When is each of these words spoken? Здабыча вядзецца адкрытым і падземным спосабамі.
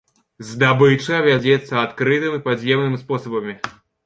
Здабыча 0.51 1.19
вядзецца 1.27 1.73
адкрытым 1.85 2.33
і 2.39 2.41
падземным 2.49 2.97
спосабамі. 3.05 3.57